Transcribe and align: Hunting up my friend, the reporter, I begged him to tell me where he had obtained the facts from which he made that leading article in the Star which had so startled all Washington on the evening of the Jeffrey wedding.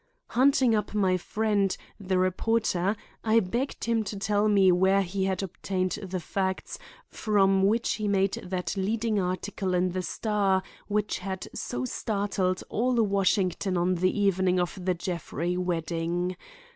Hunting 0.29 0.73
up 0.73 0.95
my 0.95 1.15
friend, 1.15 1.77
the 1.99 2.17
reporter, 2.17 2.95
I 3.23 3.39
begged 3.39 3.83
him 3.83 4.03
to 4.05 4.17
tell 4.17 4.49
me 4.49 4.71
where 4.71 5.03
he 5.03 5.25
had 5.25 5.43
obtained 5.43 5.99
the 6.01 6.19
facts 6.19 6.79
from 7.07 7.61
which 7.61 7.93
he 8.01 8.07
made 8.07 8.33
that 8.43 8.75
leading 8.75 9.19
article 9.19 9.75
in 9.75 9.91
the 9.91 10.01
Star 10.01 10.63
which 10.87 11.19
had 11.19 11.47
so 11.53 11.85
startled 11.85 12.63
all 12.67 12.95
Washington 12.95 13.77
on 13.77 13.93
the 13.93 14.19
evening 14.19 14.59
of 14.59 14.75
the 14.83 14.95
Jeffrey 14.95 15.55
wedding. 15.55 16.35